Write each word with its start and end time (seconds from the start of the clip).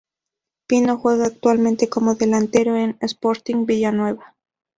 Pino 0.65 0.97
juega 0.97 1.27
actualmente 1.27 1.87
como 1.87 2.15
delantero 2.15 2.75
en 2.75 2.97
el 3.01 3.07
Sporting 3.07 3.67
Villanueva. 3.67 4.35